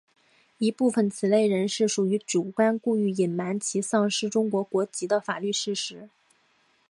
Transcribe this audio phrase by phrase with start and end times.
[0.57, 6.09] 一部分此类人士属于主观故意隐瞒其丧失中国国籍的法律事实。